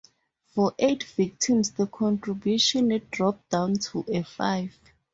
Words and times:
For 0.47 0.73
eight 0.79 1.03
victims 1.03 1.73
the 1.73 1.85
contribution 1.85 2.99
dropped 3.11 3.49
down 3.51 3.75
to 3.91 4.03
a 4.07 4.23
five. 4.23 4.73